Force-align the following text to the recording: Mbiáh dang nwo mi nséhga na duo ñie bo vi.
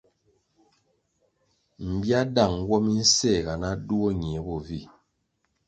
Mbiáh 1.91 2.25
dang 2.35 2.55
nwo 2.63 2.77
mi 2.85 2.93
nséhga 3.01 3.53
na 3.61 3.69
duo 3.87 4.09
ñie 4.19 4.39
bo 4.45 4.55
vi. 4.65 4.79